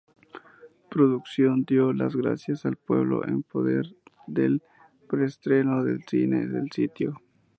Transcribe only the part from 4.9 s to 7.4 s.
preestreno de cine del sitio.